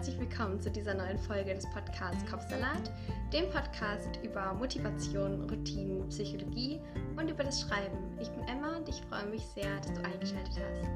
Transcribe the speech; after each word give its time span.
herzlich 0.00 0.18
willkommen 0.18 0.58
zu 0.58 0.70
dieser 0.70 0.94
neuen 0.94 1.18
Folge 1.18 1.52
des 1.54 1.68
Podcasts 1.74 2.24
Kopfsalat, 2.24 2.90
dem 3.34 3.50
Podcast 3.50 4.08
über 4.22 4.54
Motivation, 4.54 5.42
Routinen, 5.42 6.08
Psychologie 6.08 6.80
und 7.18 7.28
über 7.28 7.44
das 7.44 7.60
Schreiben. 7.60 8.18
Ich 8.18 8.30
bin 8.30 8.40
Emma 8.48 8.78
und 8.78 8.88
ich 8.88 8.98
freue 9.10 9.26
mich 9.26 9.42
sehr, 9.54 9.78
dass 9.80 9.92
du 9.92 10.02
eingeschaltet 10.02 10.54
hast. 10.56 10.86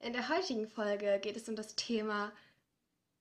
In 0.00 0.14
der 0.14 0.30
heutigen 0.30 0.66
Folge 0.66 1.20
geht 1.20 1.36
es 1.36 1.46
um 1.46 1.56
das 1.56 1.76
Thema 1.76 2.32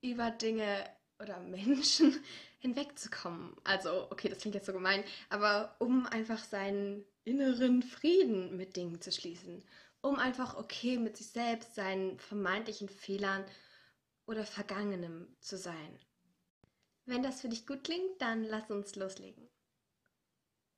über 0.02 0.32
Dinge 0.32 0.86
oder 1.22 1.42
Menschen 1.42 2.24
hinwegzukommen. 2.60 3.54
Also, 3.66 4.08
okay, 4.10 4.30
das 4.30 4.38
klingt 4.38 4.56
jetzt 4.56 4.68
so 4.68 4.72
gemein, 4.72 5.04
aber 5.30 5.76
um 5.80 6.06
einfach 6.06 6.42
seinen 6.42 7.04
inneren 7.26 7.84
Frieden 7.84 8.56
mit 8.56 8.78
Dingen 8.78 9.02
zu 9.02 9.12
schließen 9.12 9.62
um 10.02 10.18
einfach 10.18 10.56
okay 10.56 10.98
mit 10.98 11.18
sich 11.18 11.30
selbst, 11.30 11.76
seinen 11.76 12.20
vermeintlichen 12.20 12.90
Fehlern 12.90 13.46
oder 14.26 14.46
Vergangenem 14.46 15.36
zu 15.40 15.58
sein. 15.58 16.00
Wenn 17.06 17.24
das 17.24 17.42
für 17.42 17.50
dich 17.50 17.66
gut 17.68 17.84
klingt, 17.84 18.22
dann 18.22 18.44
lass 18.44 18.70
uns 18.70 18.96
loslegen. 18.96 19.50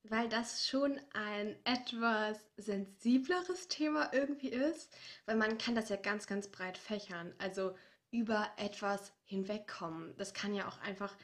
Weil 0.03 0.27
das 0.27 0.67
schon 0.67 0.99
ein 1.13 1.55
etwas 1.63 2.37
sensibleres 2.57 3.69
Thema 3.69 4.11
irgendwie 4.13 4.49
ist, 4.49 4.93
weil 5.25 5.37
man 5.37 5.57
kann 5.57 5.75
das 5.75 5.89
ja 5.89 5.95
ganz, 5.95 6.27
ganz 6.27 6.49
breit 6.49 6.77
fächern, 6.77 7.33
also 7.37 7.77
über 8.11 8.51
etwas 8.57 9.13
hinwegkommen. 9.23 10.15
Das 10.17 10.33
kann 10.33 10.53
ja 10.53 10.67
auch 10.67 10.77
einfach, 10.79 11.15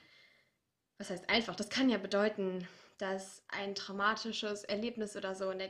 was 0.97 1.09
heißt 1.09 1.30
einfach, 1.30 1.55
das 1.55 1.70
kann 1.70 1.89
ja 1.89 1.97
bedeuten, 1.97 2.67
dass 2.97 3.44
ein 3.50 3.75
traumatisches 3.75 4.63
Erlebnis 4.63 5.16
oder 5.16 5.36
so 5.36 5.50
in 5.52 5.59
der 5.59 5.70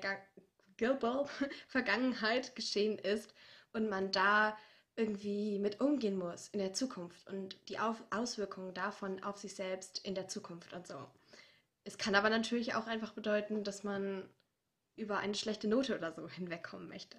Global 0.80 1.26
Vergangenheit 1.68 2.56
geschehen 2.56 2.98
ist 2.98 3.34
und 3.74 3.90
man 3.90 4.12
da 4.12 4.58
irgendwie 4.96 5.60
mit 5.60 5.82
umgehen 5.82 6.18
muss 6.18 6.48
in 6.50 6.60
der 6.60 6.74
Zukunft 6.74 7.28
und 7.28 7.58
die 7.70 7.80
auf 7.80 8.02
Auswirkungen 8.10 8.74
davon 8.74 9.22
auf 9.24 9.38
sich 9.38 9.56
selbst 9.56 10.00
in 10.06 10.16
der 10.16 10.28
Zukunft 10.28 10.74
und 10.74 10.88
so. 10.88 10.96
Es 11.84 11.98
kann 11.98 12.16
aber 12.16 12.30
natürlich 12.30 12.76
auch 12.76 12.88
einfach 12.88 13.14
bedeuten, 13.14 13.64
dass 13.64 13.84
man 13.84 14.28
über 14.96 15.20
eine 15.20 15.36
schlechte 15.36 15.68
Note 15.68 15.98
oder 15.98 16.14
so 16.14 16.28
hinwegkommen 16.28 16.88
möchte. 16.88 17.18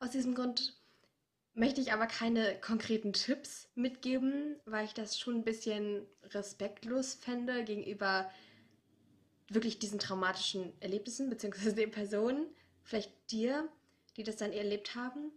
Aus 0.00 0.10
diesem 0.10 0.34
Grund 0.34 0.80
möchte 1.54 1.80
ich 1.80 1.92
aber 1.92 2.06
keine 2.06 2.58
konkreten 2.60 3.12
Tipps 3.12 3.68
mitgeben, 3.74 4.56
weil 4.64 4.86
ich 4.86 4.94
das 4.94 5.18
schon 5.18 5.36
ein 5.36 5.44
bisschen 5.44 6.06
respektlos 6.24 7.14
fände 7.14 7.64
gegenüber 7.64 8.30
wirklich 9.48 9.78
diesen 9.78 9.98
traumatischen 9.98 10.72
Erlebnissen 10.80 11.28
bzw. 11.28 11.72
den 11.72 11.90
Personen 11.90 12.46
vielleicht 12.84 13.12
dir, 13.30 13.68
die 14.16 14.24
das 14.24 14.36
dann 14.36 14.52
erlebt 14.52 14.94
haben. 14.94 15.32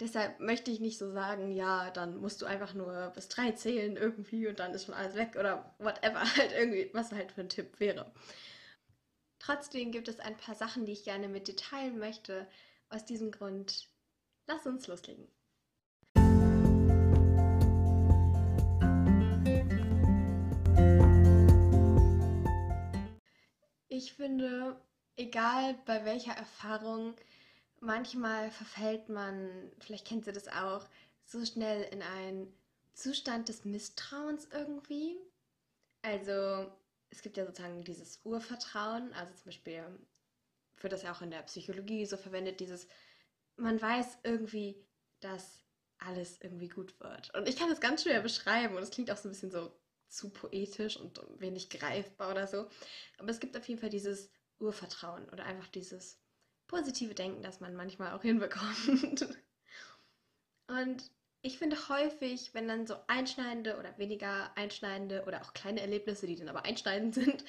Deshalb 0.00 0.40
möchte 0.40 0.70
ich 0.70 0.80
nicht 0.80 0.98
so 0.98 1.10
sagen, 1.10 1.52
ja, 1.52 1.90
dann 1.90 2.18
musst 2.18 2.42
du 2.42 2.46
einfach 2.46 2.74
nur 2.74 3.10
bis 3.14 3.28
drei 3.28 3.52
zählen 3.52 3.96
irgendwie 3.96 4.46
und 4.46 4.58
dann 4.58 4.74
ist 4.74 4.84
schon 4.84 4.94
alles 4.94 5.14
weg 5.14 5.36
oder 5.38 5.74
whatever, 5.78 6.20
halt 6.36 6.52
irgendwie, 6.52 6.90
was 6.92 7.12
halt 7.12 7.32
für 7.32 7.40
ein 7.40 7.48
Tipp 7.48 7.80
wäre. 7.80 8.12
Trotzdem 9.38 9.92
gibt 9.92 10.08
es 10.08 10.18
ein 10.20 10.36
paar 10.36 10.54
Sachen, 10.54 10.86
die 10.86 10.92
ich 10.92 11.04
gerne 11.04 11.28
mit 11.28 11.48
dir 11.48 11.56
teilen 11.56 11.98
möchte. 11.98 12.46
Aus 12.88 13.04
diesem 13.04 13.30
Grund, 13.30 13.88
lass 14.46 14.66
uns 14.66 14.86
loslegen. 14.86 15.28
Ich 23.88 24.12
finde, 24.12 24.78
egal 25.16 25.74
bei 25.86 26.04
welcher 26.04 26.32
Erfahrung, 26.32 27.14
manchmal 27.80 28.50
verfällt 28.50 29.08
man, 29.08 29.70
vielleicht 29.80 30.06
kennt 30.06 30.26
ihr 30.26 30.32
das 30.32 30.48
auch, 30.48 30.86
so 31.24 31.44
schnell 31.44 31.82
in 31.92 32.02
einen 32.02 32.52
Zustand 32.94 33.48
des 33.48 33.64
Misstrauens 33.64 34.48
irgendwie. 34.52 35.16
Also 36.02 36.70
es 37.10 37.22
gibt 37.22 37.36
ja 37.36 37.44
sozusagen 37.44 37.84
dieses 37.84 38.20
Urvertrauen, 38.24 39.12
also 39.14 39.32
zum 39.34 39.46
Beispiel 39.46 39.84
wird 40.80 40.92
das 40.92 41.02
ja 41.02 41.12
auch 41.12 41.22
in 41.22 41.30
der 41.30 41.42
Psychologie 41.42 42.06
so 42.06 42.16
verwendet, 42.16 42.60
dieses, 42.60 42.86
man 43.56 43.80
weiß 43.80 44.18
irgendwie, 44.22 44.86
dass 45.20 45.58
alles 45.98 46.38
irgendwie 46.42 46.68
gut 46.68 46.98
wird. 47.00 47.34
Und 47.34 47.48
ich 47.48 47.56
kann 47.56 47.70
das 47.70 47.80
ganz 47.80 48.02
schwer 48.02 48.20
beschreiben 48.20 48.76
und 48.76 48.82
es 48.82 48.90
klingt 48.90 49.10
auch 49.10 49.16
so 49.16 49.28
ein 49.28 49.32
bisschen 49.32 49.50
so 49.50 49.72
zu 50.08 50.30
poetisch 50.30 50.96
und 50.96 51.20
wenig 51.40 51.70
greifbar 51.70 52.30
oder 52.30 52.46
so. 52.46 52.68
Aber 53.18 53.30
es 53.30 53.40
gibt 53.40 53.56
auf 53.56 53.66
jeden 53.66 53.80
Fall 53.80 53.90
dieses 53.90 54.30
Urvertrauen 54.58 55.28
oder 55.30 55.44
einfach 55.44 55.68
dieses 55.68 56.18
positive 56.66 57.14
Denken, 57.14 57.42
das 57.42 57.60
man 57.60 57.74
manchmal 57.74 58.12
auch 58.12 58.22
hinbekommt. 58.22 59.28
Und 60.68 61.10
ich 61.42 61.58
finde 61.58 61.76
häufig, 61.88 62.54
wenn 62.54 62.66
dann 62.66 62.86
so 62.86 62.96
einschneidende 63.06 63.78
oder 63.78 63.96
weniger 63.98 64.50
einschneidende 64.56 65.24
oder 65.26 65.42
auch 65.42 65.52
kleine 65.52 65.80
Erlebnisse, 65.80 66.26
die 66.26 66.36
dann 66.36 66.48
aber 66.48 66.64
einschneidend 66.64 67.14
sind, 67.14 67.44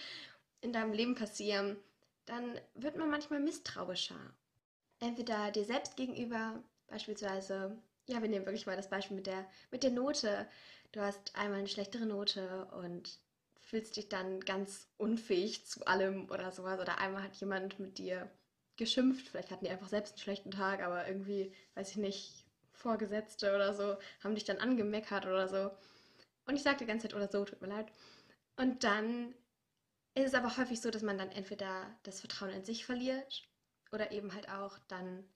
in 0.62 0.74
deinem 0.74 0.94
Leben 0.94 1.16
passieren, 1.16 1.78
dann 2.26 2.60
wird 2.76 2.98
man 2.98 3.10
manchmal 3.10 3.40
misstrauischer. 3.40 4.20
Entweder 5.00 5.52
dir 5.52 5.66
selbst 5.66 5.96
gegenüber, 5.96 6.62
beispielsweise, 6.88 7.78
ja, 8.08 8.22
wir 8.22 8.30
nehmen 8.30 8.46
wirklich 8.46 8.66
mal 8.66 8.76
das 8.76 8.90
Beispiel 8.90 9.16
mit 9.16 9.28
der, 9.28 9.46
mit 9.72 9.84
der 9.84 9.92
Note. 9.92 10.48
Du 10.92 11.02
hast 11.02 11.36
einmal 11.36 11.60
eine 11.60 11.68
schlechtere 11.68 12.06
Note 12.06 12.66
und 12.66 13.20
fühlst 13.68 13.98
dich 13.98 14.08
dann 14.08 14.40
ganz 14.40 14.88
unfähig 14.98 15.66
zu 15.68 15.86
allem 15.86 16.30
oder 16.32 16.52
sowas. 16.52 16.80
Oder 16.80 17.00
einmal 17.00 17.24
hat 17.24 17.36
jemand 17.36 17.80
mit 17.80 17.98
dir 17.98 18.32
geschimpft, 18.78 19.28
vielleicht 19.28 19.52
hatten 19.52 19.66
die 19.66 19.72
einfach 19.72 19.90
selbst 19.90 20.14
einen 20.14 20.22
schlechten 20.22 20.52
Tag, 20.52 20.82
aber 20.82 21.08
irgendwie, 21.08 21.54
weiß 21.76 21.92
ich 21.92 21.98
nicht, 21.98 22.46
Vorgesetzte 22.72 23.54
oder 23.56 23.74
so, 23.74 23.98
haben 24.24 24.36
dich 24.36 24.46
dann 24.46 24.60
angemeckert 24.60 25.26
oder 25.26 25.48
so. 25.48 25.72
Und 26.46 26.56
ich 26.56 26.64
sagte 26.64 26.86
die 26.86 26.88
ganze 26.88 27.08
Zeit 27.08 27.16
oder 27.16 27.28
so, 27.30 27.44
tut 27.44 27.62
mir 27.62 27.68
leid. 27.68 27.92
Und 28.56 28.84
dann 28.84 29.34
ist 30.14 30.28
es 30.28 30.34
aber 30.34 30.56
häufig 30.58 30.80
so, 30.80 30.90
dass 30.90 31.02
man 31.02 31.18
dann 31.18 31.32
entweder 31.32 32.00
das 32.04 32.22
Vertrauen 32.22 32.52
in 32.52 32.64
sich 32.64 32.86
verliert 32.86 33.50
oder 33.92 34.12
eben 34.12 34.34
halt 34.34 34.50
auch 34.50 34.78
dann 34.88 35.28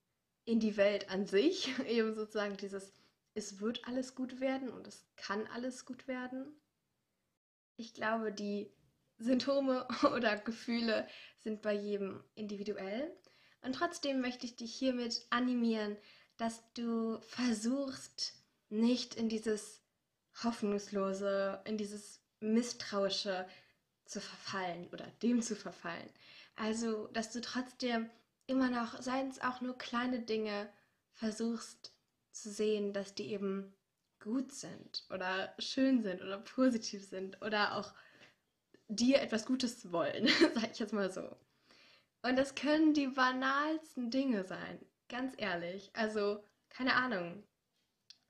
in 0.45 0.59
die 0.59 0.77
Welt 0.77 1.09
an 1.09 1.25
sich. 1.25 1.77
eben 1.87 2.13
sozusagen 2.13 2.55
dieses, 2.57 2.93
es 3.33 3.59
wird 3.59 3.85
alles 3.87 4.15
gut 4.15 4.39
werden 4.39 4.69
und 4.69 4.87
es 4.87 5.05
kann 5.17 5.47
alles 5.47 5.85
gut 5.85 6.07
werden. 6.07 6.55
Ich 7.75 7.93
glaube, 7.93 8.31
die 8.31 8.71
Symptome 9.17 9.87
oder 10.15 10.37
Gefühle 10.37 11.07
sind 11.39 11.61
bei 11.61 11.73
jedem 11.73 12.23
individuell. 12.35 13.15
Und 13.61 13.73
trotzdem 13.73 14.21
möchte 14.21 14.45
ich 14.45 14.55
dich 14.55 14.73
hiermit 14.73 15.25
animieren, 15.29 15.97
dass 16.37 16.63
du 16.73 17.19
versuchst, 17.21 18.33
nicht 18.69 19.15
in 19.15 19.29
dieses 19.29 19.83
Hoffnungslose, 20.43 21.61
in 21.65 21.77
dieses 21.77 22.21
Misstrauische 22.39 23.47
zu 24.05 24.19
verfallen 24.19 24.87
oder 24.91 25.05
dem 25.21 25.41
zu 25.41 25.55
verfallen. 25.55 26.09
Also, 26.55 27.07
dass 27.07 27.31
du 27.31 27.41
trotzdem 27.41 28.09
immer 28.47 28.69
noch, 28.69 29.01
seien 29.01 29.29
es 29.29 29.41
auch 29.41 29.61
nur 29.61 29.77
kleine 29.77 30.21
Dinge, 30.21 30.71
versuchst 31.13 31.93
zu 32.31 32.49
sehen, 32.49 32.93
dass 32.93 33.13
die 33.13 33.31
eben 33.31 33.73
gut 34.21 34.51
sind 34.53 35.05
oder 35.09 35.53
schön 35.59 36.01
sind 36.03 36.21
oder 36.21 36.37
positiv 36.39 37.03
sind 37.03 37.41
oder 37.41 37.75
auch 37.75 37.93
dir 38.87 39.21
etwas 39.21 39.45
Gutes 39.45 39.91
wollen, 39.91 40.27
sag 40.53 40.71
ich 40.71 40.79
jetzt 40.79 40.93
mal 40.93 41.11
so. 41.11 41.35
Und 42.23 42.37
das 42.37 42.55
können 42.55 42.93
die 42.93 43.07
banalsten 43.07 44.11
Dinge 44.11 44.45
sein, 44.45 44.79
ganz 45.09 45.33
ehrlich. 45.37 45.89
Also, 45.93 46.43
keine 46.69 46.95
Ahnung, 46.95 47.43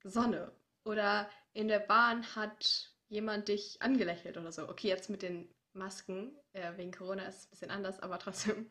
Sonne 0.04 0.52
oder 0.86 1.30
in 1.54 1.68
der 1.68 1.80
Bahn 1.80 2.36
hat 2.36 2.92
jemand 3.10 3.50
dich 3.50 3.82
angelächelt 3.82 4.38
oder 4.38 4.52
so. 4.52 4.70
Okay, 4.70 4.88
jetzt 4.88 5.10
mit 5.10 5.22
den 5.22 5.54
Masken, 5.74 6.36
äh, 6.54 6.78
wegen 6.78 6.92
Corona 6.92 7.24
ist 7.28 7.38
es 7.38 7.46
ein 7.46 7.50
bisschen 7.52 7.72
anders, 7.72 8.00
aber 8.00 8.20
trotzdem. 8.20 8.70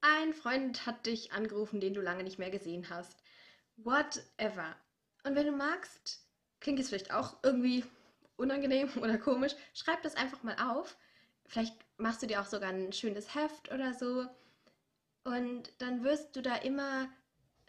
Ein 0.00 0.32
Freund 0.32 0.86
hat 0.86 1.04
dich 1.04 1.32
angerufen, 1.32 1.80
den 1.80 1.92
du 1.92 2.00
lange 2.00 2.24
nicht 2.24 2.38
mehr 2.38 2.50
gesehen 2.50 2.88
hast. 2.88 3.22
Whatever. 3.76 4.76
Und 5.24 5.34
wenn 5.34 5.46
du 5.46 5.52
magst, 5.52 6.24
klingt 6.60 6.78
es 6.78 6.88
vielleicht 6.88 7.12
auch 7.12 7.36
irgendwie 7.42 7.84
unangenehm 8.36 8.90
oder 9.00 9.18
komisch, 9.18 9.54
schreib 9.74 10.02
das 10.02 10.16
einfach 10.16 10.42
mal 10.42 10.56
auf. 10.56 10.96
Vielleicht 11.46 11.76
machst 11.98 12.22
du 12.22 12.26
dir 12.26 12.40
auch 12.40 12.46
sogar 12.46 12.70
ein 12.70 12.92
schönes 12.92 13.34
Heft 13.34 13.72
oder 13.72 13.92
so. 13.94 14.26
Und 15.24 15.70
dann 15.78 16.02
wirst 16.02 16.34
du 16.36 16.42
da 16.42 16.56
immer 16.56 17.08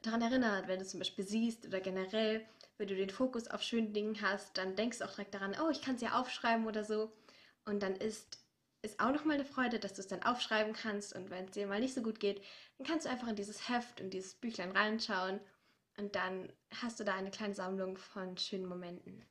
daran 0.03 0.21
erinnert, 0.21 0.67
wenn 0.67 0.79
du 0.79 0.85
zum 0.85 0.99
Beispiel 0.99 1.25
siehst 1.25 1.67
oder 1.67 1.79
generell, 1.79 2.45
wenn 2.77 2.87
du 2.87 2.95
den 2.95 3.09
Fokus 3.09 3.47
auf 3.47 3.61
schönen 3.61 3.93
Dingen 3.93 4.21
hast, 4.21 4.57
dann 4.57 4.75
denkst 4.75 4.99
du 4.99 5.05
auch 5.05 5.11
direkt 5.11 5.33
daran, 5.33 5.55
oh, 5.61 5.69
ich 5.69 5.81
kann 5.81 5.95
es 5.95 6.01
ja 6.01 6.19
aufschreiben 6.19 6.65
oder 6.65 6.83
so. 6.83 7.11
Und 7.65 7.83
dann 7.83 7.95
ist 7.95 8.39
es 8.81 8.99
auch 8.99 9.11
nochmal 9.11 9.35
eine 9.35 9.45
Freude, 9.45 9.79
dass 9.79 9.93
du 9.93 10.01
es 10.01 10.07
dann 10.07 10.23
aufschreiben 10.23 10.73
kannst. 10.73 11.13
Und 11.13 11.29
wenn 11.29 11.45
es 11.45 11.51
dir 11.51 11.67
mal 11.67 11.79
nicht 11.79 11.93
so 11.93 12.01
gut 12.01 12.19
geht, 12.19 12.41
dann 12.77 12.87
kannst 12.87 13.05
du 13.05 13.09
einfach 13.09 13.27
in 13.27 13.35
dieses 13.35 13.69
Heft, 13.69 13.99
in 13.99 14.09
dieses 14.09 14.33
Büchlein 14.33 14.71
reinschauen 14.71 15.39
und 15.97 16.15
dann 16.15 16.51
hast 16.81 16.99
du 16.99 17.03
da 17.03 17.15
eine 17.15 17.31
kleine 17.31 17.53
Sammlung 17.53 17.97
von 17.97 18.37
schönen 18.37 18.65
Momenten. 18.65 19.25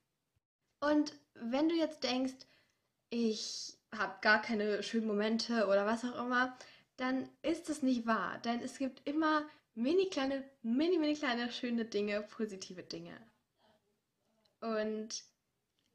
Und 0.81 1.13
wenn 1.35 1.69
du 1.69 1.75
jetzt 1.75 2.03
denkst, 2.03 2.35
ich 3.11 3.75
habe 3.93 4.15
gar 4.21 4.41
keine 4.41 4.83
schönen 4.83 5.07
Momente 5.07 5.67
oder 5.67 5.87
was 5.87 6.05
auch 6.05 6.25
immer, 6.25 6.57
dann 6.97 7.29
ist 7.43 7.69
es 7.69 7.83
nicht 7.83 8.07
wahr. 8.07 8.39
Denn 8.39 8.61
es 8.61 8.79
gibt 8.79 9.07
immer 9.07 9.49
mini 9.75 10.09
kleine, 10.09 10.45
mini, 10.63 10.99
mini 10.99 11.15
kleine 11.15 11.51
schöne 11.51 11.85
Dinge, 11.85 12.23
positive 12.23 12.83
Dinge. 12.83 13.17
Und 14.61 15.25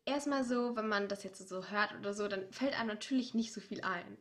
erstmal 0.05 0.43
so, 0.43 0.75
wenn 0.75 0.87
man 0.87 1.07
das 1.07 1.23
jetzt 1.23 1.47
so 1.47 1.67
hört 1.69 1.95
oder 1.95 2.13
so, 2.13 2.27
dann 2.27 2.51
fällt 2.51 2.77
einem 2.77 2.89
natürlich 2.89 3.33
nicht 3.33 3.53
so 3.53 3.61
viel 3.61 3.81
ein. 3.81 4.17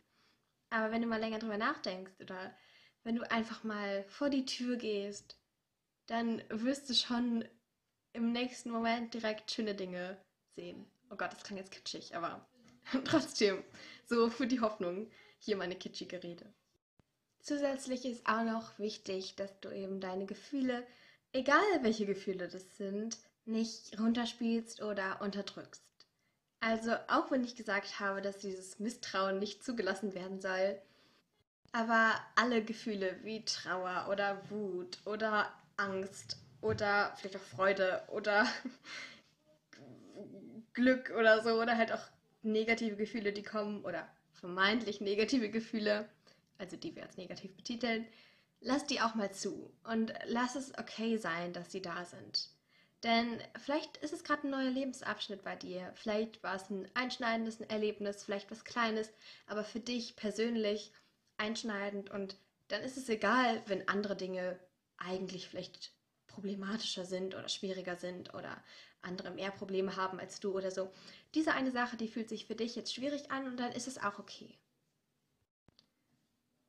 Aber 0.71 0.93
wenn 0.93 1.03
du 1.03 1.09
mal 1.09 1.21
länger 1.21 1.39
drüber 1.39 1.59
nachdenkst 1.59 2.21
oder 2.21 2.55
wenn 3.03 3.17
du 3.17 3.31
einfach 3.31 3.65
mal 3.65 4.05
vor 4.09 4.31
die 4.31 4.47
Tür 4.47 4.77
gehst, 4.77 5.39
dann 6.07 6.43
wirst 6.49 6.89
du 6.89 6.95
schon 6.95 7.45
im 8.13 8.33
nächsten 8.33 8.71
Moment 8.71 9.15
direkt 9.15 9.51
schöne 9.51 9.75
Dinge 9.75 10.17
sehen. 10.55 10.87
Oh 11.11 11.17
Gott, 11.17 11.33
das 11.33 11.43
klang 11.43 11.59
jetzt 11.59 11.73
kitschig, 11.73 12.15
aber 12.15 12.47
trotzdem, 13.05 13.63
so 14.07 14.31
für 14.31 14.47
die 14.47 14.61
Hoffnung, 14.61 15.11
hier 15.39 15.57
meine 15.57 15.77
kitschige 15.77 16.23
Rede. 16.23 16.53
Zusätzlich 17.41 18.07
ist 18.07 18.27
auch 18.27 18.45
noch 18.45 18.79
wichtig, 18.79 19.37
dass 19.37 19.61
du 19.61 19.71
eben 19.71 20.01
deine 20.01 20.25
Gefühle, 20.25 20.87
egal 21.33 21.63
welche 21.83 22.07
Gefühle 22.07 22.49
das 22.49 22.77
sind, 22.77 23.19
nicht 23.45 23.99
runterspielst 23.99 24.83
oder 24.83 25.21
unterdrückst. 25.21 25.83
Also 26.61 26.93
auch 27.09 27.31
wenn 27.31 27.45
ich 27.45 27.57
gesagt 27.57 28.01
habe, 28.01 28.23
dass 28.23 28.39
dieses 28.39 28.79
Misstrauen 28.79 29.39
nicht 29.39 29.63
zugelassen 29.63 30.15
werden 30.15 30.41
soll, 30.41 30.81
aber 31.73 32.15
alle 32.37 32.65
Gefühle 32.65 33.19
wie 33.23 33.45
Trauer 33.45 34.09
oder 34.11 34.49
Wut 34.49 34.99
oder 35.05 35.53
Angst 35.77 36.39
oder 36.61 37.13
vielleicht 37.17 37.37
auch 37.37 37.57
Freude 37.57 38.03
oder 38.09 38.47
Glück 40.73 41.13
oder 41.19 41.43
so 41.43 41.61
oder 41.61 41.77
halt 41.77 41.93
auch 41.93 42.03
negative 42.43 42.97
Gefühle, 42.97 43.33
die 43.33 43.43
kommen 43.43 43.85
oder 43.85 44.09
vermeintlich 44.33 45.01
negative 45.01 45.51
Gefühle, 45.51 46.09
also 46.59 46.77
die 46.77 46.95
wir 46.95 47.03
als 47.05 47.17
negativ 47.17 47.55
betiteln, 47.57 48.07
lass 48.61 48.87
die 48.87 49.01
auch 49.01 49.15
mal 49.15 49.33
zu 49.33 49.73
und 49.85 50.13
lass 50.27 50.55
es 50.55 50.77
okay 50.79 51.17
sein, 51.17 51.53
dass 51.53 51.71
sie 51.71 51.83
da 51.83 52.05
sind. 52.05 52.51
Denn 53.05 53.39
vielleicht 53.63 53.99
ist 53.99 54.15
es 54.15 54.25
gerade 54.25 54.47
ein 54.47 54.51
neuer 54.51 54.71
Lebensabschnitt 54.71 55.43
bei 55.43 55.57
dir. 55.57 55.93
Vielleicht 55.95 56.43
war 56.43 56.55
es 56.55 56.71
ein 56.71 56.89
einschneidendes 56.95 57.61
Erlebnis, 57.61 58.25
vielleicht 58.25 58.51
was 58.51 58.65
Kleines, 58.65 59.13
aber 59.47 59.63
für 59.63 59.81
dich 59.81 60.17
persönlich 60.17 60.91
einschneidend. 61.37 62.11
Und 62.11 62.39
dann 62.69 62.81
ist 62.81 62.97
es 62.97 63.11
egal, 63.11 63.63
wenn 63.67 63.89
andere 63.89 64.17
Dinge 64.17 64.59
eigentlich 64.99 65.49
vielleicht 65.49 65.93
problematischer 66.27 67.05
sind 67.05 67.35
oder 67.35 67.49
schwieriger 67.49 67.97
sind 67.97 68.35
oder 68.35 68.63
andere 69.03 69.31
mehr 69.31 69.51
Probleme 69.51 69.97
haben 69.97 70.19
als 70.19 70.41
du 70.41 70.53
oder 70.57 70.71
so. 70.71 70.93
Diese 71.35 71.53
eine 71.53 71.71
Sache, 71.71 71.97
die 71.97 72.09
fühlt 72.09 72.29
sich 72.29 72.47
für 72.47 72.55
dich 72.55 72.75
jetzt 72.75 72.95
schwierig 72.95 73.31
an 73.31 73.47
und 73.47 73.59
dann 73.59 73.73
ist 73.73 73.89
es 73.89 73.99
auch 73.99 74.19
okay. 74.19 74.59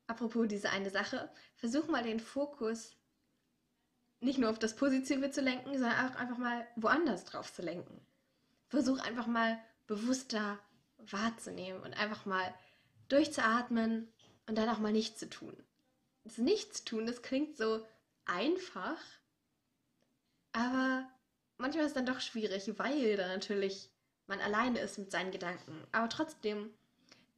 Apropos 0.06 0.46
diese 0.46 0.70
eine 0.70 0.90
Sache, 0.90 1.30
versuch 1.56 1.88
mal 1.88 2.04
den 2.04 2.20
Fokus 2.20 2.96
nicht 4.20 4.38
nur 4.38 4.50
auf 4.50 4.58
das 4.58 4.76
Positive 4.76 5.30
zu 5.30 5.40
lenken, 5.40 5.72
sondern 5.72 6.10
auch 6.10 6.16
einfach 6.16 6.38
mal 6.38 6.66
woanders 6.76 7.24
drauf 7.24 7.52
zu 7.52 7.62
lenken. 7.62 8.00
Versuch 8.68 8.98
einfach 9.00 9.26
mal 9.26 9.58
bewusster 9.86 10.58
wahrzunehmen 10.98 11.82
und 11.82 11.94
einfach 11.94 12.24
mal 12.24 12.54
durchzuatmen 13.08 14.12
und 14.46 14.56
dann 14.56 14.68
auch 14.68 14.78
mal 14.78 14.92
nichts 14.92 15.18
zu 15.18 15.28
tun. 15.28 15.56
Das 16.24 16.38
Nichtstun, 16.38 17.06
das 17.06 17.22
klingt 17.22 17.56
so 17.56 17.84
einfach, 18.26 18.98
aber 20.52 21.08
manchmal 21.58 21.84
ist 21.84 21.90
es 21.90 21.94
dann 21.94 22.06
doch 22.06 22.20
schwierig, 22.20 22.70
weil 22.78 23.16
da 23.16 23.28
natürlich 23.28 23.90
man 24.26 24.40
alleine 24.40 24.80
ist 24.80 24.98
mit 24.98 25.10
seinen 25.10 25.30
Gedanken. 25.30 25.86
Aber 25.92 26.08
trotzdem, 26.08 26.70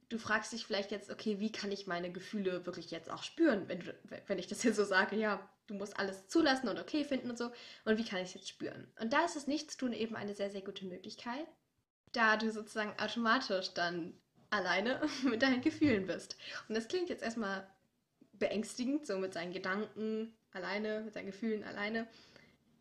du 0.09 0.17
fragst 0.17 0.51
dich 0.53 0.65
vielleicht 0.65 0.91
jetzt, 0.91 1.11
okay, 1.11 1.39
wie 1.39 1.51
kann 1.51 1.71
ich 1.71 1.87
meine 1.87 2.11
Gefühle 2.11 2.65
wirklich 2.65 2.91
jetzt 2.91 3.11
auch 3.11 3.23
spüren, 3.23 3.67
wenn, 3.67 3.93
wenn 4.27 4.39
ich 4.39 4.47
das 4.47 4.61
hier 4.61 4.73
so 4.73 4.83
sage, 4.83 5.15
ja, 5.15 5.47
du 5.67 5.75
musst 5.75 5.99
alles 5.99 6.27
zulassen 6.27 6.67
und 6.67 6.79
okay 6.79 7.03
finden 7.03 7.29
und 7.29 7.37
so. 7.37 7.51
Und 7.85 7.97
wie 7.97 8.05
kann 8.05 8.19
ich 8.19 8.29
es 8.29 8.33
jetzt 8.33 8.49
spüren? 8.49 8.91
Und 8.99 9.13
da 9.13 9.25
ist 9.25 9.35
das 9.35 9.47
Nichtstun 9.47 9.93
eben 9.93 10.15
eine 10.15 10.33
sehr, 10.33 10.49
sehr 10.49 10.61
gute 10.61 10.85
Möglichkeit, 10.85 11.47
da 12.11 12.37
du 12.37 12.51
sozusagen 12.51 12.97
automatisch 12.99 13.73
dann 13.73 14.19
alleine 14.49 14.99
mit 15.23 15.43
deinen 15.43 15.61
Gefühlen 15.61 16.07
bist. 16.07 16.37
Und 16.67 16.75
das 16.75 16.87
klingt 16.87 17.09
jetzt 17.09 17.23
erstmal 17.23 17.69
beängstigend, 18.33 19.05
so 19.05 19.17
mit 19.17 19.33
seinen 19.33 19.53
Gedanken 19.53 20.33
alleine, 20.51 21.01
mit 21.01 21.13
seinen 21.13 21.27
Gefühlen 21.27 21.63
alleine. 21.63 22.07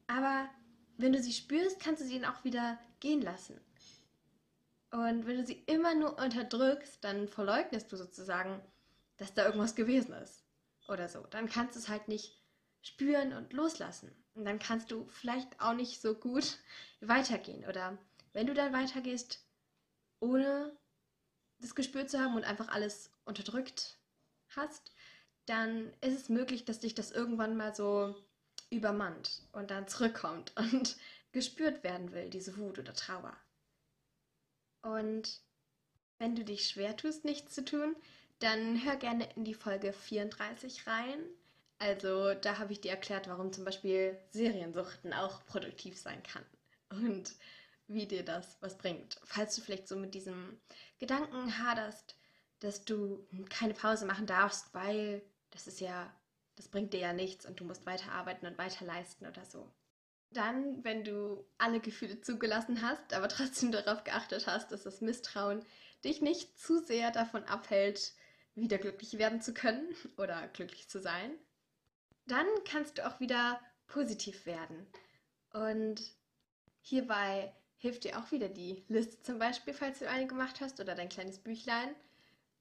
Aber 0.07 0.49
wenn 0.97 1.13
du 1.13 1.23
sie 1.23 1.33
spürst, 1.33 1.81
kannst 1.81 2.03
du 2.03 2.07
sie 2.07 2.21
dann 2.21 2.33
auch 2.33 2.45
wieder 2.45 2.79
gehen 3.01 3.23
lassen. 3.23 3.61
Und 4.91 5.27
wenn 5.27 5.37
du 5.37 5.47
sie 5.47 5.63
immer 5.67 5.95
nur 5.95 6.19
unterdrückst, 6.19 7.05
dann 7.05 7.29
verleugnest 7.29 7.93
du 7.93 7.97
sozusagen, 7.97 8.61
dass 9.19 9.35
da 9.35 9.45
irgendwas 9.45 9.75
gewesen 9.75 10.13
ist. 10.15 10.45
Oder 10.89 11.09
so. 11.09 11.21
Dann 11.27 11.49
kannst 11.49 11.75
du 11.75 11.79
es 11.79 11.89
halt 11.89 12.09
nicht 12.09 12.43
spüren 12.81 13.35
und 13.35 13.53
loslassen. 13.53 14.11
Und 14.35 14.47
dann 14.47 14.59
kannst 14.59 14.91
du 14.91 15.07
vielleicht 15.09 15.61
auch 15.61 15.75
nicht 15.75 16.01
so 16.01 16.15
gut 16.15 16.59
weitergehen. 17.01 17.67
Oder 17.67 17.99
wenn 18.33 18.47
du 18.47 18.55
dann 18.55 18.73
weitergehst, 18.73 19.45
ohne 20.21 20.77
das 21.61 21.75
gespürt 21.75 22.09
zu 22.09 22.21
haben 22.21 22.35
und 22.35 22.45
einfach 22.45 22.69
alles 22.69 23.11
unterdrückt 23.25 23.99
hast, 24.57 24.93
dann 25.49 25.93
ist 26.01 26.15
es 26.15 26.29
möglich, 26.29 26.65
dass 26.65 26.81
dich 26.81 26.95
das 26.95 27.11
irgendwann 27.11 27.57
mal 27.57 27.75
so 27.75 28.15
übermannt 28.71 29.43
und 29.53 29.71
dann 29.71 29.89
zurückkommt 29.89 30.53
und 30.57 30.97
gespürt 31.33 31.83
werden 31.85 32.13
will, 32.13 32.29
diese 32.31 32.57
Wut 32.57 32.79
oder 32.79 32.95
Trauer. 32.95 33.37
Und 34.83 35.41
wenn 36.19 36.35
du 36.35 36.45
dich 36.45 36.69
schwer 36.69 36.97
tust, 36.97 37.25
nichts 37.25 37.55
zu 37.55 37.65
tun, 37.65 37.97
dann 38.41 38.85
hör 38.85 38.97
gerne 38.97 39.29
in 39.37 39.45
die 39.45 39.55
Folge 39.55 39.93
34 39.93 40.87
rein. 40.87 41.19
Also 41.79 42.35
da 42.35 42.59
habe 42.59 42.73
ich 42.73 42.81
dir 42.81 42.91
erklärt, 42.91 43.29
warum 43.29 43.53
zum 43.53 43.65
Beispiel 43.65 44.19
Seriensuchten 44.31 45.13
auch 45.13 45.45
produktiv 45.47 45.99
sein 45.99 46.23
kann 46.23 46.45
und 46.91 47.35
wie 47.87 48.07
dir 48.07 48.25
das 48.25 48.57
was 48.61 48.77
bringt. 48.77 49.21
Falls 49.25 49.55
du 49.55 49.63
vielleicht 49.63 49.89
so 49.89 49.97
mit 49.97 50.15
diesem 50.15 50.61
Gedanken 50.99 51.59
haderst, 51.59 52.17
dass 52.61 52.85
du 52.85 53.27
keine 53.49 53.75
Pause 53.75 54.07
machen 54.07 54.27
darfst, 54.27 54.75
weil 54.75 55.23
das 55.51 55.67
ist 55.67 55.81
ja, 55.81 56.13
das 56.57 56.69
bringt 56.69 56.93
dir 56.93 57.01
ja 57.01 57.13
nichts 57.13 57.47
und 57.47 57.61
du 57.61 57.65
musst 57.65 57.87
weiterarbeiten 57.87 58.47
und 58.47 58.59
weiter 58.59 58.85
leisten 58.85 59.27
oder 59.27 59.45
so. 59.45 59.71
Dann, 60.31 60.85
wenn 60.85 61.05
du 61.05 61.45
alle 61.57 61.81
Gefühle 61.81 62.21
zugelassen 62.21 62.83
hast, 62.83 63.15
aber 63.15 63.29
trotzdem 63.29 63.73
darauf 63.73 64.05
geachtet 64.05 64.47
hast, 64.47 64.73
dass 64.73 64.83
das 64.83 65.01
Misstrauen 65.01 65.65
dich 66.05 66.21
nicht 66.21 66.59
zu 66.59 66.81
sehr 66.81 67.11
davon 67.11 67.45
abhält, 67.45 68.13
wieder 68.55 68.79
glücklich 68.79 69.19
werden 69.19 69.41
zu 69.41 69.55
können 69.55 69.95
oder 70.17 70.49
glücklich 70.49 70.89
zu 70.89 71.01
sein, 71.01 71.31
dann 72.27 72.47
kannst 72.65 72.99
du 72.99 73.07
auch 73.07 73.21
wieder 73.21 73.61
positiv 73.87 74.47
werden. 74.47 74.87
Und 75.53 76.03
hierbei 76.83 77.53
hilft 77.79 78.05
dir 78.05 78.19
auch 78.19 78.31
wieder 78.33 78.49
die 78.49 78.85
Liste 78.89 79.21
zum 79.23 79.39
Beispiel, 79.39 79.73
falls 79.73 80.01
du 80.01 80.09
eine 80.09 80.27
gemacht 80.27 80.61
hast, 80.61 80.81
oder 80.81 80.95
dein 80.95 81.09
kleines 81.09 81.39
Büchlein. 81.39 81.95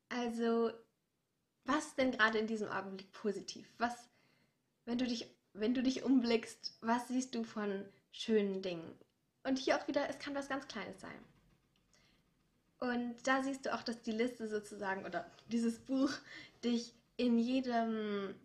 Also, 0.10 0.72
was 1.68 1.96
denn 1.96 2.12
gerade 2.12 2.40
in 2.40 2.48
diesem 2.48 2.70
Augenblick 2.70 3.12
positiv? 3.12 3.68
Was, 3.78 3.94
wenn 4.86 4.98
du 4.98 5.06
dich, 5.06 5.28
wenn 5.54 5.74
du 5.74 5.84
dich 5.84 6.04
umblickst, 6.04 6.78
was 6.82 7.08
siehst 7.08 7.36
du 7.36 7.44
von 7.44 7.86
schönen 8.12 8.62
Dingen? 8.62 8.98
Und 9.44 9.60
hier 9.60 9.78
auch 9.78 9.88
wieder, 9.88 10.10
es 10.10 10.20
kann 10.20 10.36
was 10.36 10.50
ganz 10.50 10.68
Kleines 10.68 11.00
sein. 11.00 11.20
Und 12.80 13.16
da 13.26 13.44
siehst 13.44 13.66
du 13.66 13.74
auch, 13.74 13.82
dass 13.82 14.02
die 14.02 14.12
Liste 14.12 14.48
sozusagen 14.48 15.06
oder 15.06 15.30
dieses 15.48 15.80
Buch 15.80 16.12
dich 16.64 16.94
in 17.18 17.40
jedem 17.40 18.36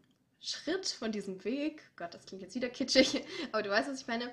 Schritt 0.41 0.87
von 0.87 1.13
diesem 1.13 1.45
Weg, 1.45 1.83
Gott, 1.97 2.15
das 2.15 2.25
klingt 2.25 2.43
jetzt 2.43 2.55
wieder 2.55 2.71
kitschig, 2.71 3.25
aber 3.53 3.63
du 3.63 3.71
weißt, 3.71 3.91
was 3.91 4.01
ich 4.01 4.07
meine, 4.07 4.33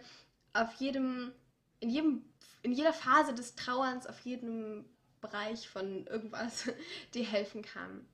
auf 0.54 0.74
jedem, 0.76 1.32
in 1.80 1.90
jedem, 1.90 2.26
in 2.64 2.72
jeder 2.72 2.94
Phase 2.94 3.34
des 3.34 3.56
Trauerns, 3.56 4.08
auf 4.08 4.20
jedem 4.22 4.86
Bereich 5.22 5.68
von 5.70 6.08
irgendwas 6.08 6.70
dir 7.14 7.26
helfen 7.26 7.62
kann. 7.62 8.08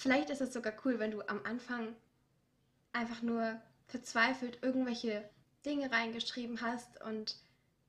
Vielleicht 0.00 0.30
ist 0.30 0.40
es 0.40 0.54
sogar 0.54 0.72
cool, 0.86 0.98
wenn 0.98 1.10
du 1.10 1.20
am 1.28 1.42
Anfang 1.44 1.94
einfach 2.94 3.20
nur 3.20 3.60
verzweifelt 3.86 4.56
irgendwelche 4.62 5.28
Dinge 5.66 5.92
reingeschrieben 5.92 6.62
hast 6.62 7.02
und 7.02 7.36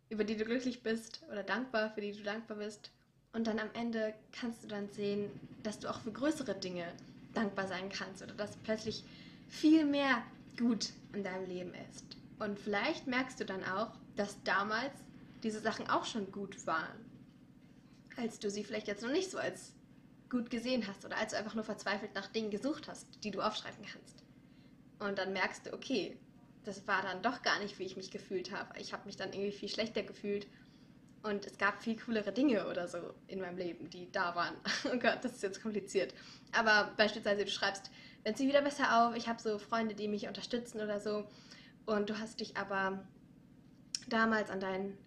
über 0.10 0.25
die 0.25 0.36
du 0.36 0.44
glücklich 0.44 0.84
bist 0.84 1.22
oder 1.32 1.41
dankbar, 1.41 1.89
für 1.91 2.01
die 2.01 2.12
du 2.12 2.22
dankbar 2.22 2.58
bist. 2.58 2.91
Und 3.32 3.48
dann 3.48 3.60
am 3.60 3.70
Ende 3.75 4.13
kannst 4.34 4.62
du 4.62 4.68
dann 4.68 4.89
sehen, 4.89 5.32
dass 5.63 5.80
du 5.80 5.89
auch 5.89 6.01
für 6.01 6.12
größere 6.12 6.53
Dinge 6.53 6.84
dankbar 7.34 7.65
sein 7.65 7.88
kannst 7.88 8.22
oder 8.22 8.34
dass 8.34 8.58
plötzlich 8.58 9.06
viel 9.48 9.86
mehr 9.86 10.22
gut 10.60 10.89
in 11.13 11.24
deinem 11.24 11.48
Leben 11.48 11.74
ist. 11.89 12.03
Und 12.39 12.60
vielleicht 12.60 13.08
merkst 13.08 13.39
du 13.39 13.46
dann 13.46 13.63
auch, 13.63 13.94
dass 14.18 14.36
damals 14.44 14.91
diese 15.44 15.62
Sachen 15.62 15.89
auch 15.89 16.03
schon 16.03 16.30
gut 16.34 16.68
waren, 16.68 17.06
als 18.18 18.38
du 18.38 18.51
sie 18.51 18.65
vielleicht 18.65 18.89
jetzt 18.89 19.01
noch 19.01 19.13
nicht 19.13 19.32
so 19.32 19.38
als 19.38 19.72
gut 20.32 20.50
gesehen 20.50 20.88
hast 20.88 21.06
oder 21.06 21.18
als 21.18 21.34
du 21.34 21.38
einfach 21.38 21.54
nur 21.54 21.64
verzweifelt 21.64 22.16
nach 22.16 22.28
Dingen 22.28 22.50
gesucht 22.50 22.88
hast, 22.88 23.06
die 23.24 23.30
du 23.30 23.42
aufschreiben 23.42 23.86
kannst. 23.86 24.24
Und 24.98 25.20
dann 25.20 25.34
merkst 25.34 25.68
du, 25.68 25.74
okay, 25.74 26.18
das 26.64 26.88
war 26.88 27.04
dann 27.04 27.22
doch 27.22 27.44
gar 27.44 27.60
nicht, 27.60 27.78
wie 27.78 27.84
ich 27.84 27.98
mich 27.98 28.10
gefühlt 28.10 28.52
habe. 28.52 28.80
Ich 28.80 28.94
habe 28.94 29.06
mich 29.06 29.18
dann 29.18 29.34
irgendwie 29.34 29.52
viel 29.52 29.70
schlechter 29.70 30.02
gefühlt, 30.02 30.48
und 31.24 31.46
es 31.46 31.58
gab 31.58 31.82
viel 31.84 32.00
coolere 32.00 32.32
Dinge 32.32 32.68
oder 32.68 32.88
so 32.88 33.14
in 33.28 33.40
meinem 33.40 33.58
Leben, 33.58 33.90
die 33.90 34.12
da 34.12 34.36
waren. 34.36 34.56
Oh 34.86 34.98
Gott, 34.98 35.20
das 35.22 35.34
ist 35.34 35.44
jetzt 35.44 35.62
kompliziert. 35.62 36.14
Aber 36.52 36.92
beispielsweise, 36.98 37.46
du 37.46 37.52
schreibst, 37.52 37.92
wenn 38.24 38.36
sie 38.36 38.48
wieder 38.48 38.62
besser 38.62 39.08
auf, 39.08 39.16
ich 39.16 39.28
habe 39.28 39.42
so 39.42 39.60
Freunde, 39.60 39.94
die 39.94 40.08
mich 40.08 40.28
unterstützen 40.28 40.82
oder 40.82 41.00
so. 41.00 41.28
Und 41.86 42.10
du 42.10 42.20
hast 42.20 42.40
dich 42.40 42.58
aber 42.58 43.06
damals 44.08 44.50
an 44.50 44.60
deinen 44.60 44.98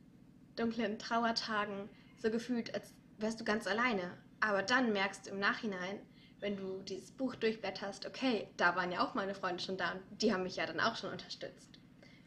dunklen 0.57 0.99
Trauertagen 0.99 1.89
so 2.19 2.31
gefühlt, 2.31 2.75
als 2.75 2.95
wärst 3.19 3.41
du 3.41 3.45
ganz 3.45 3.67
alleine. 3.67 4.17
Aber 4.45 4.63
dann 4.63 4.93
merkst 4.93 5.27
du 5.27 5.31
im 5.31 5.41
Nachhinein, 5.41 5.99
wenn 6.41 6.59
du 6.59 6.83
dieses 6.83 7.11
Buch 7.11 7.35
durchblätterst, 7.35 8.05
okay, 8.05 8.47
da 8.59 8.77
waren 8.77 8.93
ja 8.93 9.03
auch 9.03 9.15
meine 9.15 9.35
Freunde 9.35 9.63
schon 9.63 9.79
da 9.79 9.93
und 9.93 10.03
die 10.21 10.35
haben 10.35 10.43
mich 10.43 10.57
ja 10.57 10.67
dann 10.67 10.81
auch 10.81 10.97
schon 10.97 11.11
unterstützt. 11.11 11.79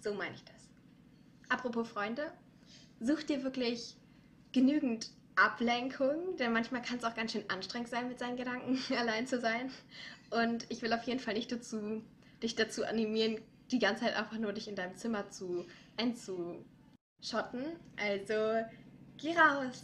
So 0.01 0.15
meine 0.15 0.33
ich 0.33 0.43
das. 0.43 0.67
Apropos 1.47 1.87
Freunde, 1.87 2.31
such 2.99 3.21
dir 3.21 3.43
wirklich 3.43 3.97
genügend 4.51 5.11
Ablenkung, 5.35 6.35
denn 6.37 6.53
manchmal 6.53 6.81
kann 6.81 6.97
es 6.97 7.03
auch 7.03 7.13
ganz 7.13 7.33
schön 7.33 7.47
anstrengend 7.51 7.89
sein, 7.89 8.07
mit 8.07 8.17
seinen 8.17 8.35
Gedanken 8.37 8.79
allein 8.97 9.27
zu 9.27 9.39
sein. 9.39 9.69
Und 10.31 10.65
ich 10.69 10.81
will 10.81 10.93
auf 10.93 11.03
jeden 11.03 11.19
Fall 11.19 11.35
nicht 11.35 11.51
dazu, 11.51 12.01
dich 12.41 12.55
dazu 12.55 12.83
animieren, 12.83 13.39
die 13.69 13.77
ganze 13.77 14.05
Zeit 14.05 14.15
einfach 14.15 14.39
nur 14.39 14.53
dich 14.53 14.67
in 14.67 14.75
deinem 14.75 14.95
Zimmer 14.95 15.29
zu 15.29 15.67
einzuschotten. 15.97 16.65
Also 17.95 18.65
geh 19.17 19.37
raus, 19.37 19.83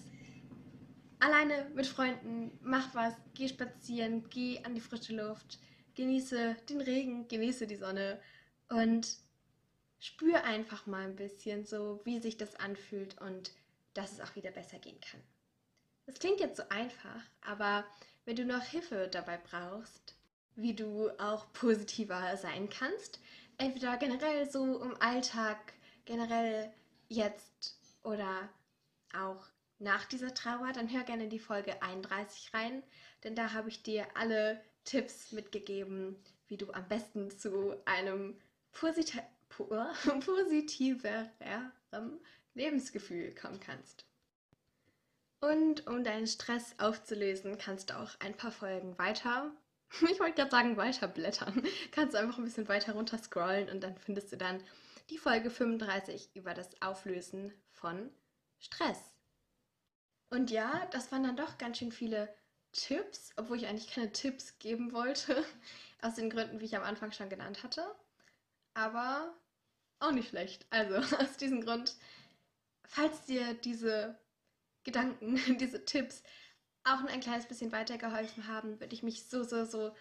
alleine 1.24 1.70
mit 1.74 1.88
Freunden, 1.88 2.58
mach 2.62 2.94
was, 2.94 3.14
geh 3.34 3.48
spazieren, 3.48 4.30
geh 4.30 4.62
an 4.64 4.76
die 4.76 4.82
frische 4.82 5.16
Luft, 5.16 5.58
genieße 5.96 6.56
den 6.70 6.82
Regen, 6.82 7.28
genieße 7.28 7.66
die 7.66 7.78
Sonne 7.78 8.20
und 8.70 9.08
spür 10.00 10.44
einfach 10.44 10.86
mal 10.86 11.06
ein 11.06 11.16
bisschen 11.16 11.66
so, 11.66 12.02
wie 12.04 12.20
sich 12.20 12.36
das 12.36 12.56
anfühlt 12.56 13.20
und 13.22 13.52
dass 13.94 14.12
es 14.12 14.20
auch 14.20 14.36
wieder 14.36 14.52
besser 14.52 14.80
gehen 14.80 15.00
kann. 15.00 15.22
Das 16.06 16.20
klingt 16.20 16.42
jetzt 16.42 16.58
so 16.58 16.64
einfach, 16.68 17.22
aber 17.42 17.86
wenn 18.26 18.36
du 18.36 18.44
noch 18.44 18.64
Hilfe 18.64 19.08
dabei 19.10 19.38
brauchst, 19.38 20.16
wie 20.56 20.76
du 20.76 21.10
auch 21.20 21.52
positiver 21.54 22.36
sein 22.36 22.70
kannst, 22.70 23.22
entweder 23.58 23.96
generell 23.96 24.50
so 24.50 24.82
im 24.84 25.02
Alltag, 25.02 25.74
generell 26.04 26.70
jetzt 27.08 27.78
oder 28.04 28.50
auch 29.14 29.53
nach 29.84 30.06
dieser 30.06 30.34
Trauer, 30.34 30.72
dann 30.74 30.92
hör 30.92 31.04
gerne 31.04 31.28
die 31.28 31.40
Folge 31.40 31.82
31 31.82 32.54
rein, 32.54 32.82
denn 33.24 33.36
da 33.36 33.54
habe 33.54 33.70
ich 33.70 33.84
dir 33.84 34.08
alle 34.16 34.64
Tipps 34.86 35.32
mitgegeben, 35.32 36.16
wie 36.48 36.58
du 36.58 36.72
am 36.72 36.88
besten 36.88 37.30
zu 37.32 37.76
einem 37.86 38.40
posit 38.72 39.14
positiverem 40.26 41.30
Lebensgefühl 42.54 43.36
kommen 43.36 43.60
kannst. 43.60 44.06
Und 45.42 45.88
um 45.88 46.04
deinen 46.04 46.28
Stress 46.28 46.76
aufzulösen, 46.80 47.58
kannst 47.58 47.90
du 47.90 48.00
auch 48.00 48.12
ein 48.20 48.36
paar 48.36 48.52
Folgen 48.52 48.98
weiter, 48.98 49.52
ich 50.10 50.20
wollte 50.20 50.36
gerade 50.36 50.52
sagen 50.52 50.78
weiter 50.78 51.08
blättern, 51.08 51.62
kannst 51.92 52.14
du 52.14 52.20
einfach 52.20 52.38
ein 52.38 52.46
bisschen 52.46 52.68
weiter 52.68 52.94
runter 52.94 53.18
scrollen 53.18 53.70
und 53.70 53.82
dann 53.82 53.98
findest 53.98 54.32
du 54.32 54.38
dann 54.38 54.64
die 55.10 55.18
Folge 55.18 55.50
35 55.50 56.30
über 56.34 56.54
das 56.54 56.82
Auflösen 56.82 57.54
von 57.72 58.10
Stress. 58.58 59.13
Und 60.34 60.50
ja, 60.50 60.88
das 60.90 61.12
waren 61.12 61.22
dann 61.22 61.38
doch 61.38 61.60
ganz 61.60 61.78
schön 61.78 61.92
viele 61.92 62.28
Tipps, 62.72 63.30
obwohl 63.36 63.58
ich 63.58 63.68
eigentlich 63.68 63.94
keine 63.94 64.12
Tipps 64.12 64.58
geben 64.58 64.92
wollte, 64.92 65.46
aus 66.02 66.16
den 66.16 66.32
Gründen, 66.32 66.60
wie 66.60 66.66
ich 66.66 66.76
am 66.76 66.82
Anfang 66.82 67.12
schon 67.12 67.30
genannt 67.30 67.62
hatte. 67.62 67.86
Aber 68.74 69.32
auch 70.00 70.12
nicht 70.12 70.30
schlecht. 70.30 70.66
Also 70.72 70.96
aus 71.18 71.38
diesem 71.38 71.62
Grund, 71.62 71.96
falls 72.84 73.26
dir 73.26 73.54
diese 73.54 74.18
Gedanken, 74.84 75.36
diese 75.60 75.86
Tipps 75.86 76.24
auch 76.84 77.04
ein 77.06 77.20
kleines 77.20 77.48
bisschen 77.48 77.72
weitergeholfen 77.72 78.48
haben, 78.48 78.80
würde 78.80 78.96
ich 78.96 79.04
mich 79.04 79.30
so, 79.30 79.44
so, 79.44 79.66
so 79.66 79.96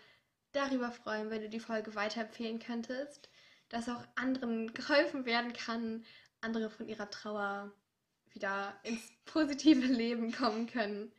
darüber 0.53 0.93
freuen, 0.93 1.29
wenn 1.29 1.43
du 1.43 1.51
die 1.51 1.61
Folge 1.61 1.95
weiterempfehlen 1.95 2.59
könntest, 2.59 3.29
dass 3.69 3.91
auch 3.91 4.03
anderen 4.15 4.73
geholfen 4.73 5.27
werden 5.27 5.53
kann, 5.53 6.07
andere 6.41 6.71
von 6.71 6.89
ihrer 6.89 7.11
Trauer 7.11 7.71
wieder 8.35 8.75
ins 8.83 9.03
positive 9.25 9.87
Leben 9.87 10.33
kommen 10.33 10.67
können 10.67 11.13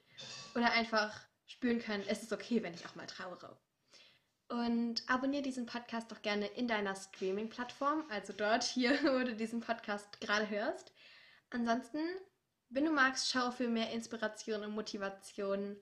oder 0.56 0.72
einfach 0.72 1.20
spüren 1.46 1.80
können, 1.80 2.04
es 2.08 2.24
ist 2.24 2.34
okay, 2.34 2.64
wenn 2.64 2.74
ich 2.74 2.86
auch 2.86 2.96
mal 2.96 3.08
trauere. 3.08 3.58
Und 4.50 5.04
abonniere 5.08 5.42
diesen 5.44 5.66
Podcast 5.66 6.12
doch 6.12 6.22
gerne 6.22 6.46
in 6.48 6.68
deiner 6.68 6.96
Streaming-Plattform, 6.96 8.04
also 8.10 8.34
dort 8.34 8.64
hier, 8.64 8.92
wo 9.04 9.24
du 9.24 9.36
diesen 9.36 9.62
Podcast 9.62 10.20
gerade 10.22 10.50
hörst. 10.50 10.94
Ansonsten, 11.50 12.00
wenn 12.70 12.86
du 12.86 12.92
magst, 12.92 13.32
schau 13.32 13.52
für 13.52 13.68
mehr 13.68 13.92
Inspiration 13.92 14.64
und 14.64 14.76
Motivation 14.76 15.78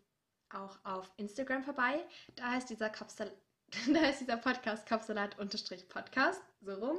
auch 0.50 0.78
auf 0.84 1.12
Instagram 1.18 1.64
vorbei. 1.64 2.04
Da 2.36 2.52
heißt 2.52 2.70
dieser, 2.70 2.90
Kopfsal 2.90 3.32
da 3.94 4.02
heißt 4.02 4.22
dieser 4.22 4.38
Podcast 4.38 4.88
Kopfsalat-Podcast, 4.88 6.42
so 6.62 6.74
rum. 6.74 6.98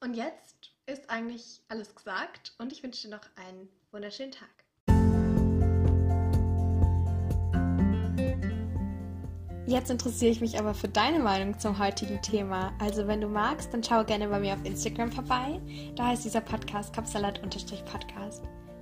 Und 0.00 0.14
jetzt 0.14 0.71
ist 0.86 1.10
eigentlich 1.10 1.60
alles 1.68 1.94
gesagt 1.94 2.54
und 2.58 2.72
ich 2.72 2.82
wünsche 2.82 3.08
dir 3.08 3.14
noch 3.14 3.28
einen 3.36 3.68
wunderschönen 3.90 4.32
Tag. 4.32 4.48
Jetzt 9.66 9.90
interessiere 9.90 10.32
ich 10.32 10.40
mich 10.40 10.58
aber 10.58 10.74
für 10.74 10.88
deine 10.88 11.20
Meinung 11.20 11.58
zum 11.58 11.78
heutigen 11.78 12.20
Thema. 12.20 12.72
Also 12.80 13.06
wenn 13.06 13.20
du 13.20 13.28
magst, 13.28 13.72
dann 13.72 13.82
schau 13.82 14.04
gerne 14.04 14.28
bei 14.28 14.40
mir 14.40 14.54
auf 14.54 14.64
Instagram 14.64 15.12
vorbei. 15.12 15.60
Da 15.94 16.08
heißt 16.08 16.24
dieser 16.24 16.40
Podcast 16.40 16.92
Kapsalat-Podcast. 16.92 18.42